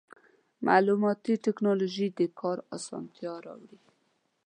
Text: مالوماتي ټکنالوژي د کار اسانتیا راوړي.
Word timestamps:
مالوماتي 0.65 1.33
ټکنالوژي 1.45 2.07
د 2.17 2.19
کار 2.39 2.57
اسانتیا 2.77 3.33
راوړي. 3.45 3.79